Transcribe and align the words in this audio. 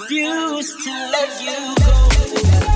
refuse 0.00 0.74
to 0.84 0.90
let 1.10 1.42
you 1.42 1.74
go. 2.60 2.69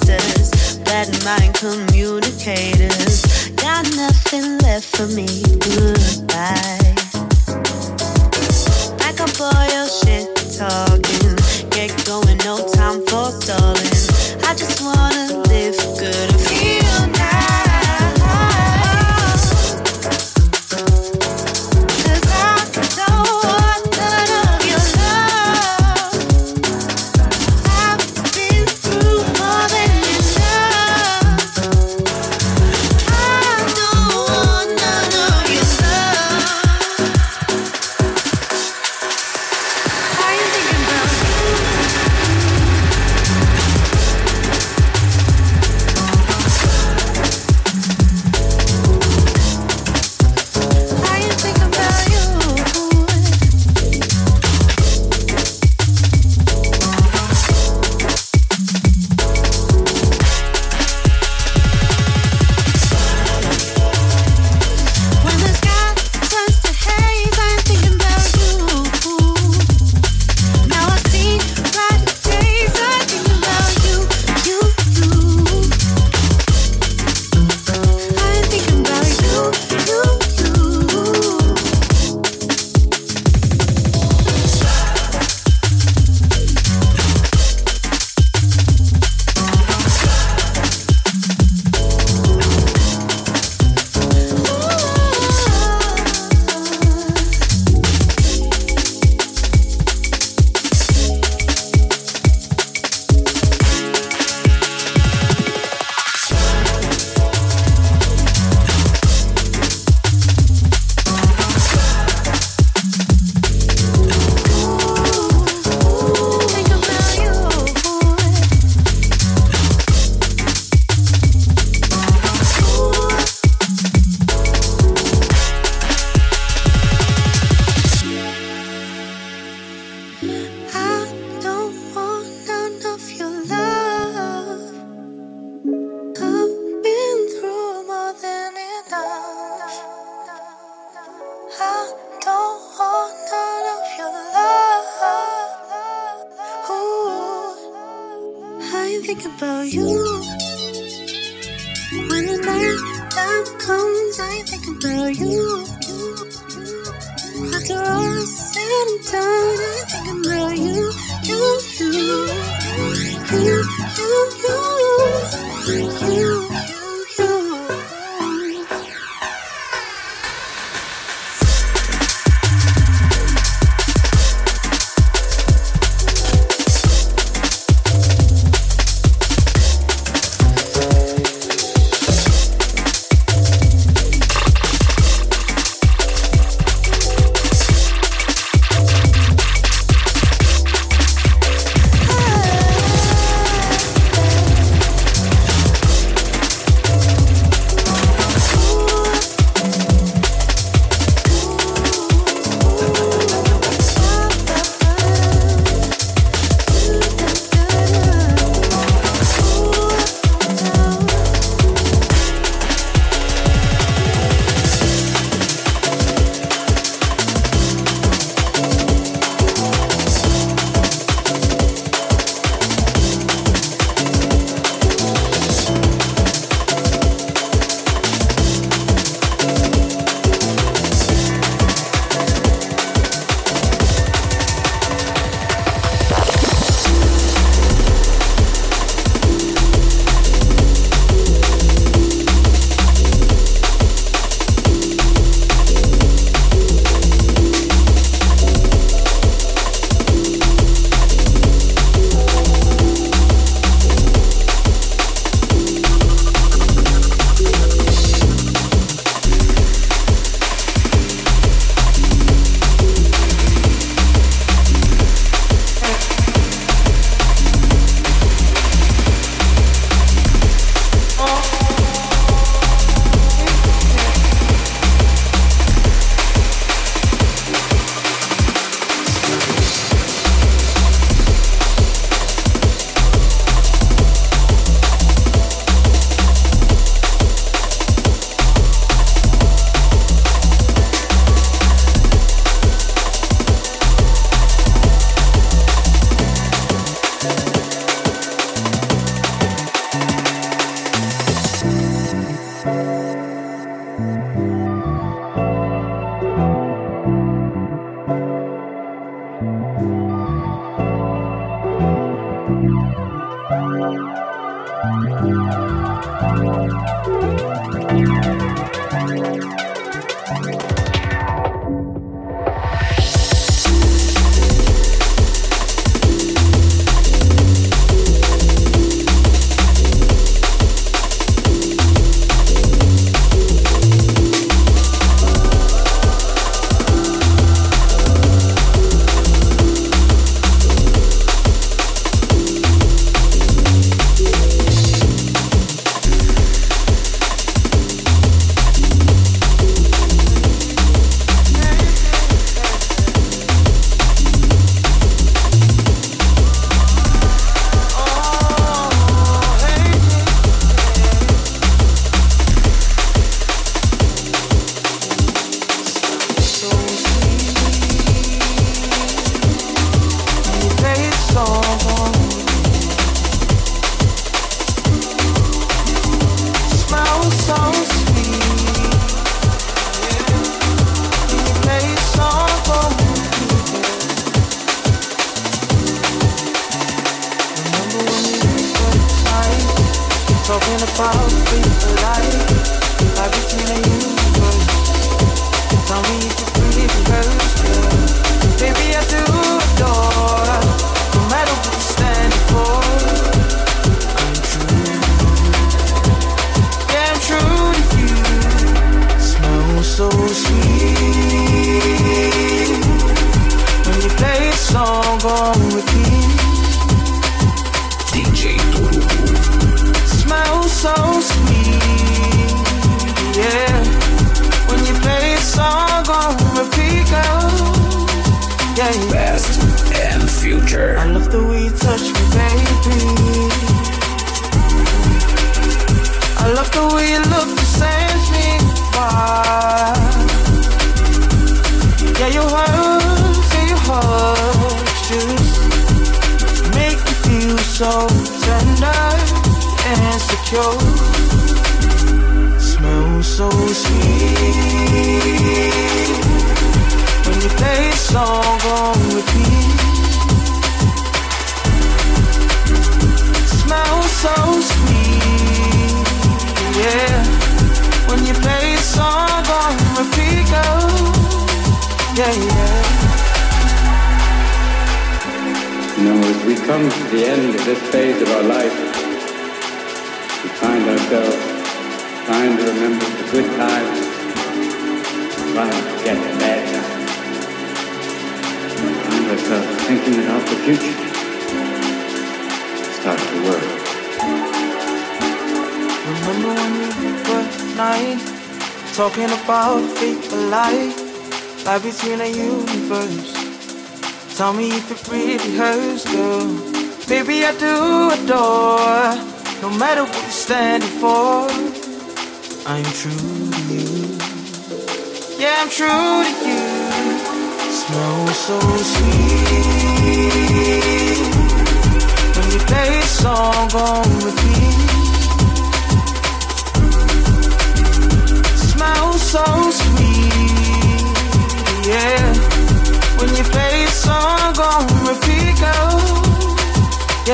creators, 0.00 0.78
bad 0.78 1.08
mind 1.24 1.54
communicators. 1.54 3.50
Got 3.56 3.84
nothing 3.96 4.58
left 4.58 4.96
for 4.96 5.06
me. 5.06 5.42
Goodbye. 5.60 6.83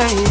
change 0.00 0.29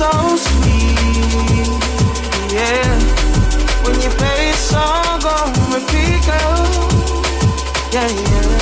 so 0.00 0.36
sweet. 0.36 1.68
Yeah. 2.50 2.98
When 3.84 4.00
you 4.00 4.08
play 4.08 4.48
a 4.48 4.54
song 4.54 5.22
on 5.26 5.52
repeat, 5.74 6.24
girl. 6.24 6.88
Yeah, 7.92 8.08
yeah. 8.08 8.59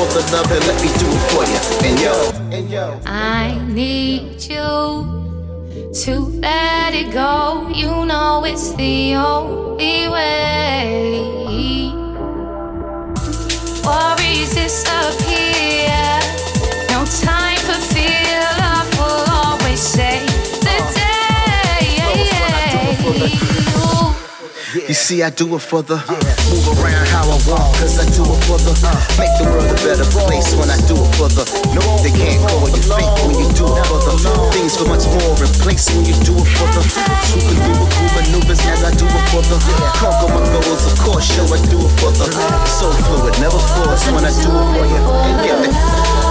For 0.00 0.20
the 0.20 0.32
love, 0.32 0.48
then 0.48 0.60
let 0.66 0.80
me 0.82 0.88
do 0.98 1.06
it 1.08 1.24
for 1.30 1.44
you. 1.44 1.60
And 1.88 2.00
yo, 2.00 2.14
and 2.56 2.70
yo. 2.70 3.00
I 3.06 3.58
need 3.68 4.42
you 4.42 5.92
to 5.92 6.20
let 6.40 6.94
it 6.94 7.12
go. 7.12 7.68
You 7.74 8.06
know 8.06 8.44
it's 8.44 8.72
the 8.74 9.14
only 9.16 10.08
way. 10.08 11.20
Worries 13.84 14.54
disappear. 14.54 15.49
You 24.90 24.98
see, 24.98 25.22
I 25.22 25.30
do 25.30 25.46
it 25.54 25.62
for 25.62 25.86
the 25.86 26.02
move 26.50 26.66
around 26.74 27.06
how 27.14 27.22
I 27.22 27.38
want, 27.46 27.78
cause 27.78 27.94
I 27.94 28.10
do 28.10 28.26
it 28.26 28.40
for 28.42 28.58
the 28.58 28.74
uh, 28.74 28.90
make 29.22 29.30
the 29.38 29.46
world 29.46 29.70
a 29.70 29.78
better 29.86 30.02
place 30.10 30.50
when 30.58 30.66
I 30.66 30.74
do 30.90 30.98
it 30.98 31.10
for 31.14 31.30
the 31.30 31.46
no, 31.78 31.78
they 32.02 32.10
can't 32.10 32.42
go 32.42 32.58
call 32.58 32.66
you 32.74 32.82
fake 32.82 33.06
when 33.22 33.38
you 33.38 33.46
do 33.54 33.70
it 33.70 33.86
for 33.86 34.02
the 34.02 34.18
things 34.50 34.74
for 34.74 34.90
much 34.90 35.06
more 35.06 35.38
in 35.46 35.52
place 35.62 35.86
when 35.94 36.10
you 36.10 36.18
do 36.26 36.34
it 36.34 36.48
for 36.58 36.66
the 36.74 36.82
duper 37.38 37.86
cool 37.86 38.10
maneuvers 38.18 38.58
as 38.66 38.82
I 38.82 38.90
do 38.90 39.06
it 39.06 39.24
for 39.30 39.46
the 39.46 39.62
conquer 39.94 40.26
my 40.26 40.42
goals, 40.58 40.82
of 40.82 40.98
course, 40.98 41.38
show 41.38 41.46
I 41.46 41.62
do 41.70 41.78
it 41.78 41.92
for 42.02 42.10
the 42.10 42.26
so 42.66 42.90
fluid, 42.90 43.38
never 43.38 43.62
force 43.62 44.10
when 44.10 44.26
I 44.26 44.34
do 44.42 44.50
it 44.50 44.66
for 44.74 44.86
you. 44.90 45.02
And 45.06 45.38
get 45.38 46.29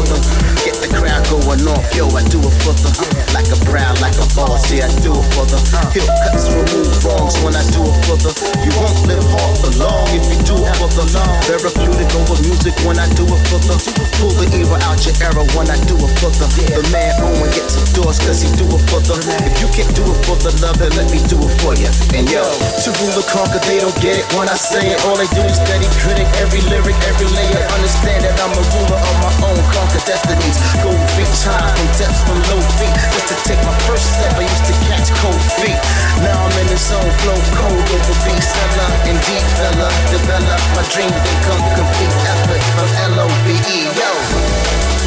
when 0.00 0.08
I 0.12 0.39
off, 1.68 1.84
yo, 1.96 2.08
I 2.12 2.22
do 2.28 2.40
it 2.40 2.56
for 2.62 2.74
the 2.76 2.90
like 3.34 3.48
a 3.50 3.58
proud, 3.66 4.00
like 4.00 4.16
a 4.16 4.26
boss, 4.36 4.70
yeah, 4.72 4.86
I 4.86 4.92
do 5.00 5.12
it 5.12 5.26
for 5.34 5.44
the 5.48 5.58
hip 5.92 6.08
cuts, 6.24 6.48
remove 6.52 6.92
wrongs 7.04 7.36
when 7.42 7.56
I 7.56 7.64
do 7.72 7.82
it 7.84 7.98
for 8.06 8.16
the 8.20 8.30
you 8.64 8.72
won't 8.76 9.00
live 9.08 9.24
hard 9.32 9.56
for 9.60 9.72
long 9.80 10.06
if 10.12 10.24
you 10.28 10.38
do 10.44 10.56
it 10.56 10.74
for 10.76 10.90
the 10.92 11.04
therapeutic 11.48 12.10
over 12.16 12.36
music 12.44 12.74
when 12.84 13.00
I 13.00 13.08
do 13.16 13.24
it 13.24 13.42
for 13.48 13.60
the 13.64 13.76
pull 14.20 14.32
the 14.36 14.46
evil 14.56 14.80
out 14.84 15.00
your 15.04 15.16
era 15.24 15.44
when 15.56 15.68
I 15.68 15.78
do 15.88 15.96
it 15.96 16.12
for 16.20 16.30
the 16.32 16.46
the 16.48 16.84
man 16.92 17.12
Owen 17.24 17.50
gets 17.52 17.76
doors 17.92 18.20
cause 18.20 18.42
he 18.44 18.50
do 18.56 18.68
it 18.68 18.82
for 18.88 19.00
the 19.00 19.16
if 19.48 19.60
you 19.60 19.68
can't 19.72 19.90
do 19.96 20.04
it 20.04 20.18
for 20.28 20.36
the 20.38 20.52
love 20.60 20.78
then 20.78 20.92
let 20.96 21.08
me 21.10 21.20
do 21.28 21.40
it 21.40 21.52
for 21.64 21.72
you 21.76 21.88
and 22.16 22.28
yo 22.28 22.44
to 22.84 22.88
rule 23.00 23.16
or 23.16 23.26
conquer 23.28 23.60
they 23.64 23.80
don't 23.80 23.96
get 24.00 24.18
it 24.18 24.26
when 24.36 24.48
I 24.48 24.56
say 24.56 24.92
it. 24.92 24.98
All 25.06 25.16
they 25.16 25.28
do 25.32 25.42
is 25.46 25.56
steady 25.56 25.88
critic 26.02 26.28
every 26.42 26.60
lyric 26.68 26.96
every 27.08 27.28
layer. 27.32 27.62
Understand 27.76 28.24
that 28.24 28.34
I'm 28.40 28.52
a 28.52 28.62
ruler 28.76 28.98
of 28.98 29.14
my 29.22 29.32
own 29.48 29.60
conquer 29.72 30.02
destinies. 30.04 30.56
Go 30.82 30.90
reach 31.16 31.36
high 31.50 31.72
from 31.74 31.88
depths 31.98 32.22
from 32.22 32.38
low 32.50 32.60
feet. 32.78 32.94
Just 33.14 33.28
to 33.30 33.36
take 33.46 33.62
my 33.66 33.74
first 33.86 34.06
step 34.14 34.32
I 34.38 34.46
used 34.46 34.66
to 34.70 34.74
catch 34.86 35.08
cold 35.18 35.42
feet. 35.58 35.80
Now 36.22 36.38
I'm 36.38 36.56
in 36.62 36.68
the 36.70 36.78
zone 36.78 37.12
flow 37.22 37.38
cold 37.58 37.86
over 37.90 38.16
beat. 38.24 38.42
Seller 38.42 38.90
and 39.10 39.18
deep 39.26 39.46
fella 39.58 39.88
develop 40.14 40.60
my 40.76 40.84
dream. 40.94 41.10
Become 41.10 41.62
complete 41.74 42.14
effort 42.30 42.62
from 42.74 42.88
L-O-V-E 43.18 43.78
yo 43.98 44.99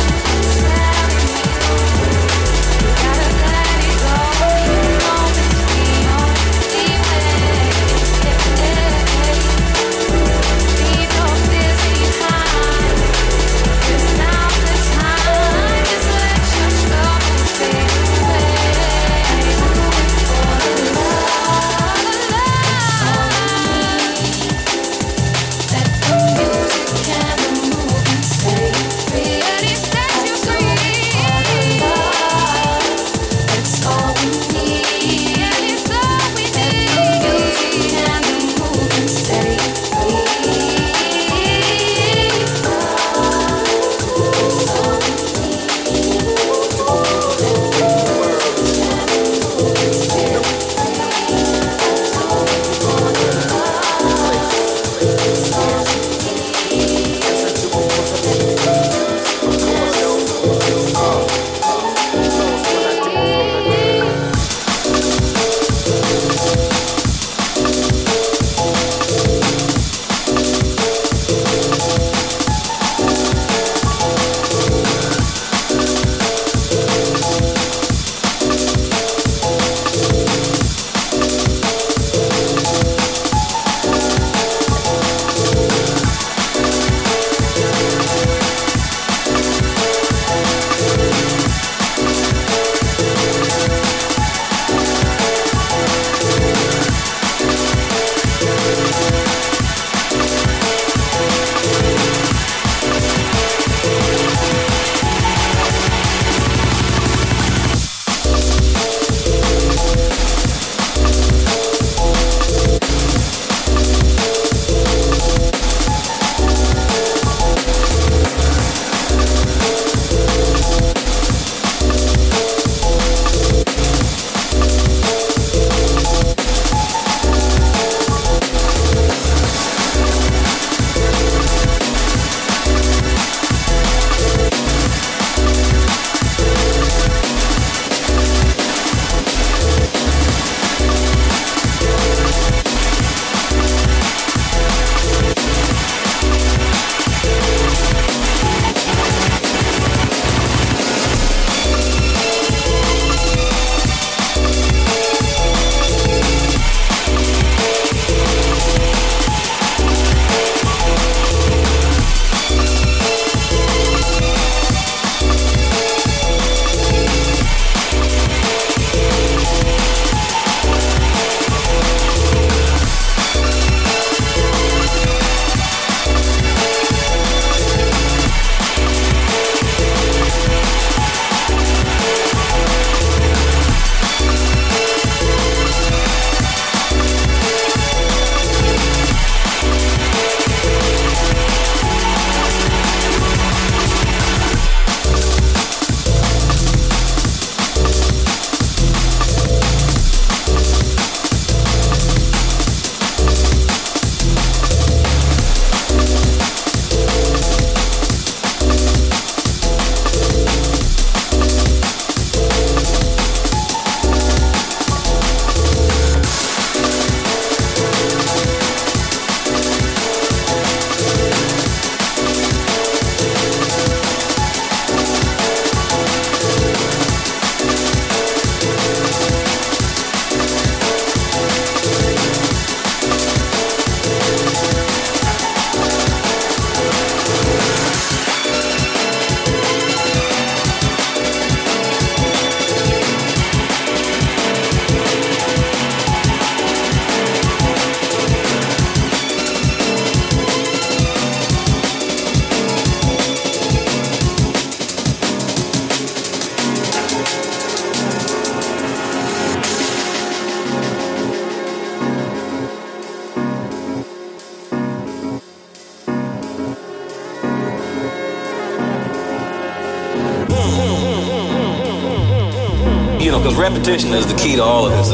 repetition 273.63 274.11
is 274.11 274.27
the 274.27 274.35
key 274.35 274.57
to 274.57 274.61
all 274.61 274.85
of 274.85 274.91
this. 274.91 275.11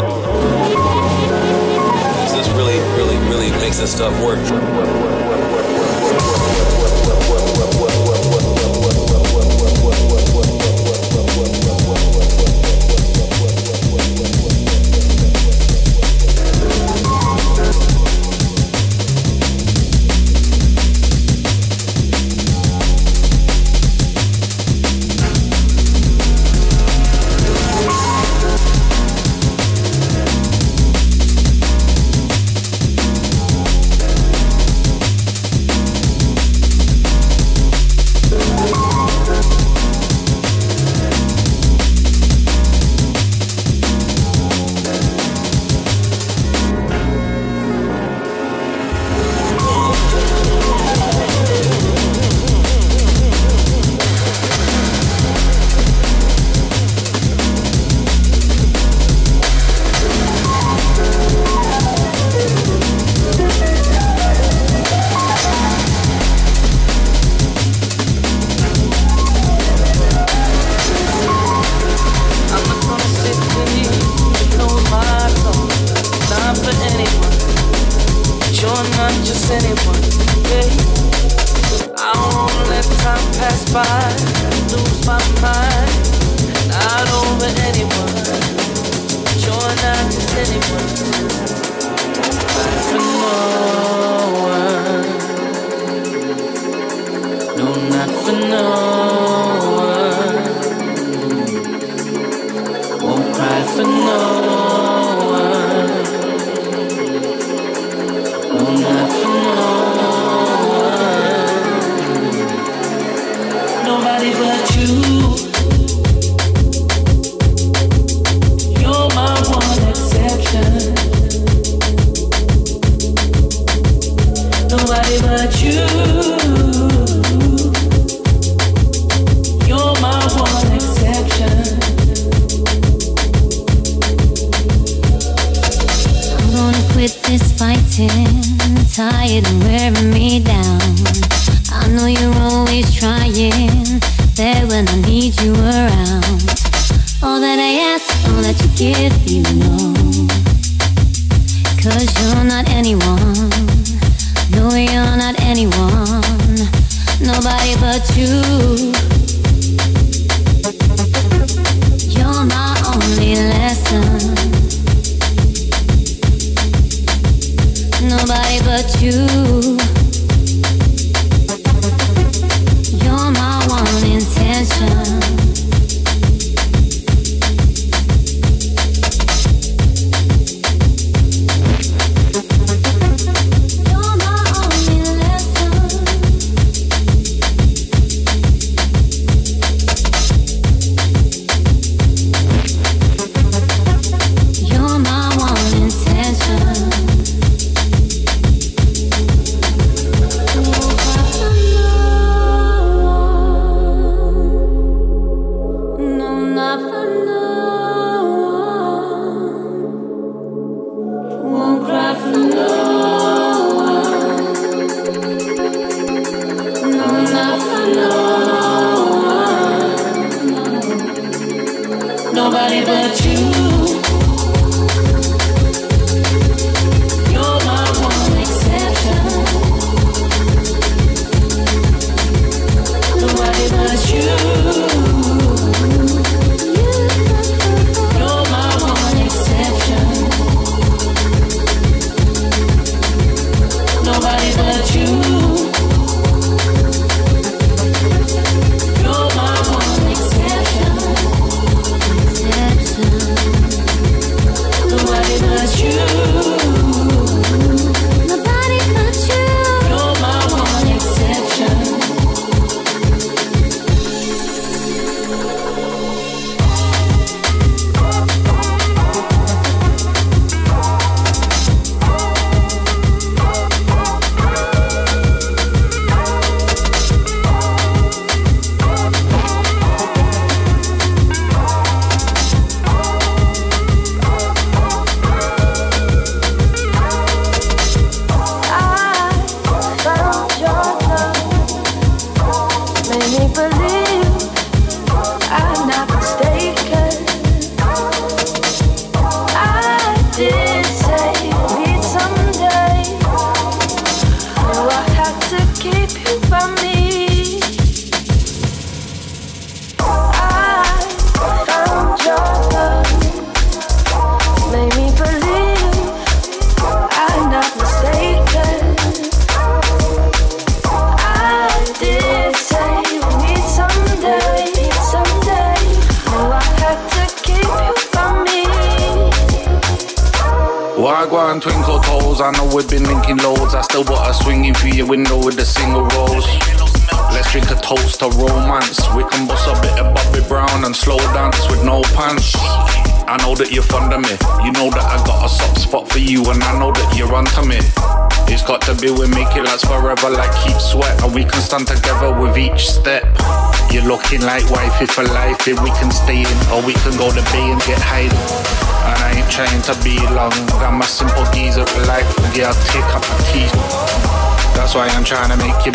This 2.34 2.50
really, 2.58 2.80
really, 2.98 3.16
really 3.30 3.52
makes 3.62 3.78
this 3.78 3.94
stuff 3.94 4.12
work. 4.26 4.40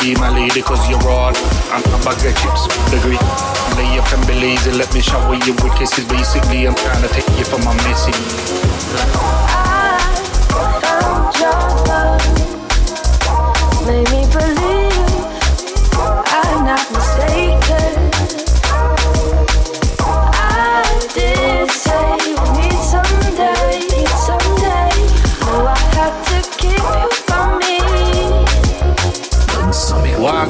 You 0.02 0.14
be 0.14 0.20
my 0.20 0.28
lady, 0.30 0.62
cause 0.62 0.88
you're 0.88 1.08
all 1.08 1.34
and 1.34 1.84
a 1.86 1.98
bag 2.04 2.24
of 2.24 2.34
chips 2.38 2.66
degree. 2.90 3.18
Lay 3.76 3.98
up 3.98 4.12
and 4.12 4.26
be 4.26 4.34
lazy, 4.34 4.72
let 4.72 4.92
me 4.94 5.00
shower 5.00 5.34
you 5.34 5.52
with 5.54 5.74
kisses. 5.76 6.04
Basically, 6.08 6.66
I'm 6.66 6.74
trying 6.74 7.02
to 7.02 7.08
take 7.08 7.28
you 7.38 7.44
for 7.44 7.58
my 7.58 7.74
missing. 7.88 8.14
I 8.96 9.98
found 10.82 11.34
your 11.38 11.52
love. 11.86 12.22
Made 13.86 14.10
me 14.10 14.26
believe 14.32 14.63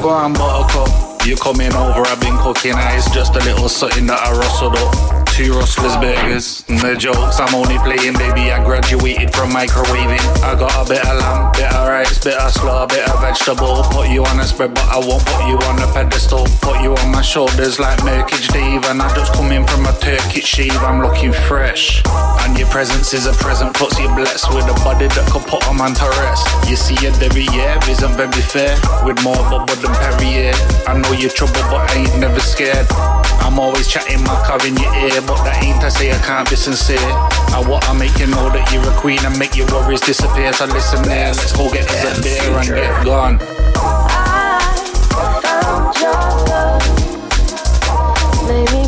Why 0.05 0.11
go 0.11 0.17
on 0.17 0.33
buttercup? 0.33 1.25
You 1.25 1.35
coming 1.35 1.73
over, 1.73 2.01
I've 2.01 2.21
been 2.21 2.37
cooking 2.37 2.73
ice, 2.73 3.09
just 3.11 3.35
a 3.35 3.39
little 3.39 3.67
something 3.67 4.05
that 4.05 4.21
I 4.21 4.37
rustled 4.37 4.75
up. 4.75 5.24
Two 5.35 5.51
rustlers 5.51 5.97
burgers, 5.97 6.63
the 6.63 6.95
jokes 6.97 7.41
I'm 7.41 7.53
only 7.53 7.75
playing, 7.79 8.15
baby. 8.15 8.55
I 8.55 8.63
graduated 8.63 9.35
from 9.35 9.51
microwaving. 9.51 10.23
I 10.39 10.55
got 10.55 10.71
a 10.79 10.87
bit 10.87 11.03
of 11.03 11.19
lamb, 11.19 11.51
bit 11.51 11.67
of 11.75 11.89
rice, 11.89 12.23
bit 12.23 12.35
of 12.35 12.51
slaw, 12.53 12.87
bit 12.87 13.03
of 13.09 13.19
vegetable. 13.19 13.83
Put 13.91 14.07
you 14.07 14.23
on 14.23 14.39
a 14.39 14.47
spread, 14.47 14.73
but 14.73 14.87
I 14.87 14.95
won't 14.95 15.25
put 15.27 15.43
you 15.51 15.59
on 15.67 15.75
a 15.83 15.91
pedestal. 15.91 16.47
Put 16.63 16.79
you 16.81 16.95
on 16.95 17.11
my 17.11 17.21
shoulders 17.21 17.81
like 17.81 17.99
Merkage 18.07 18.47
Dave, 18.53 18.85
and 18.85 19.01
I 19.01 19.13
just 19.13 19.33
come 19.33 19.51
in 19.51 19.67
from 19.67 19.85
a 19.85 19.91
Turkish 19.99 20.45
shave. 20.45 20.79
I'm 20.87 21.01
looking 21.01 21.33
fresh, 21.33 22.01
and 22.47 22.57
your 22.57 22.69
presence 22.69 23.13
is 23.13 23.27
a 23.27 23.33
present. 23.33 23.75
Puts 23.75 23.99
you 23.99 24.07
blessed 24.15 24.47
with 24.55 24.63
a 24.71 24.77
body 24.87 25.07
that 25.11 25.27
could 25.27 25.43
put 25.51 25.67
a 25.67 25.73
man 25.73 25.95
to 25.99 26.07
rest. 26.23 26.47
You 26.71 26.77
see, 26.79 26.95
a 27.07 27.11
derriere 27.19 27.75
isn't 27.91 28.15
very 28.15 28.39
fair, 28.39 28.79
with 29.03 29.19
more 29.21 29.43
bubble 29.51 29.75
than 29.83 29.91
Perrier. 29.99 30.55
I 30.87 30.95
know 30.95 31.11
you're 31.11 31.29
trouble, 31.29 31.59
but 31.67 31.91
I 31.91 32.07
ain't 32.07 32.19
never 32.23 32.39
scared. 32.39 32.87
I'm 33.43 33.59
always 33.59 33.87
chatting 33.87 34.23
my 34.23 34.39
car 34.47 34.63
in 34.65 34.75
your 34.77 34.95
ear, 34.95 35.24
but 35.25 35.43
that 35.43 35.63
ain't 35.63 35.81
to 35.81 35.89
say 35.91 36.11
I 36.11 36.17
can't 36.19 36.49
be 36.49 36.55
sincere. 36.55 36.97
I 37.53 37.63
wanna 37.65 37.93
make 37.93 38.17
you 38.17 38.27
know 38.27 38.49
that 38.49 38.71
you're 38.71 38.87
a 38.87 38.95
queen 38.97 39.19
and 39.25 39.37
make 39.37 39.55
your 39.55 39.67
worries 39.67 40.01
disappear. 40.01 40.53
So 40.53 40.65
listen 40.65 41.01
there, 41.03 41.33
let's 41.33 41.51
go 41.55 41.69
get 41.71 41.89
us 41.89 42.17
a 42.17 42.21
beer 42.21 42.57
and 42.57 42.67
get 42.67 43.05
gone. 43.05 43.39
I 43.75 44.61
found 45.41 45.95
your 45.99 46.13
love. 46.49 46.83
Made 48.47 48.84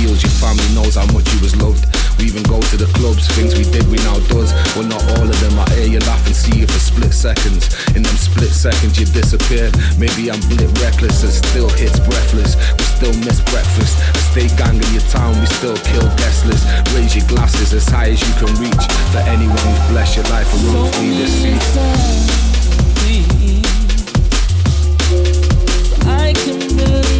yields. 0.00 0.20
Your 0.22 0.34
family 0.36 0.66
knows 0.74 0.96
how 0.96 1.06
much 1.12 1.24
you 1.32 1.40
was 1.40 1.56
loved. 1.56 1.86
We 2.18 2.26
even 2.26 2.42
go 2.44 2.60
to 2.60 2.76
the 2.76 2.90
clubs, 3.00 3.24
things 3.32 3.56
we 3.56 3.64
did 3.64 3.88
we 3.88 3.96
now 4.04 4.18
does. 4.28 4.52
Well, 4.76 4.84
not 4.84 5.00
all 5.16 5.24
of 5.24 5.38
them. 5.40 5.56
I 5.56 5.64
hear 5.72 5.88
you 5.96 6.00
laugh 6.04 6.20
and 6.26 6.36
see 6.36 6.60
you 6.60 6.66
for 6.66 6.80
split 6.80 7.14
seconds. 7.14 7.72
In 7.96 8.02
them 8.02 8.18
split 8.20 8.52
seconds, 8.52 9.00
you 9.00 9.06
disappeared. 9.06 9.72
Maybe 9.96 10.28
I'm 10.28 10.40
blit 10.52 10.68
reckless 10.84 11.24
and 11.24 11.32
still 11.32 11.68
hits 11.80 11.96
breathless. 12.00 12.58
We 12.76 12.84
still 12.84 13.14
miss 13.24 13.40
breakfast. 13.48 13.96
I 14.02 14.20
stay 14.36 14.48
gang 14.60 14.76
in 14.76 14.90
your 14.92 15.06
town, 15.08 15.32
we 15.40 15.46
still 15.46 15.76
kill 15.80 16.04
guestless. 16.20 16.60
Raise 16.92 17.16
your 17.16 17.26
glasses 17.28 17.72
as 17.72 17.88
high 17.88 18.10
as 18.12 18.20
you 18.20 18.34
can 18.36 18.52
reach. 18.60 18.84
For 19.12 19.22
anyone 19.24 19.56
who's 19.56 19.84
blessed 19.88 20.16
your 20.20 20.28
life, 20.28 20.52
and 20.52 20.62
will 20.74 20.92
me 21.00 21.16
this 21.16 21.32
sea. 21.40 21.56
I 26.06 26.32
can 26.34 26.58
believe 26.76 27.19